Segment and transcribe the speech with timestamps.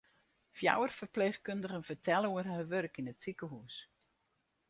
[0.57, 3.75] Fjouwer ferpleechkundigen fertelle oer har wurk yn it sikehûs.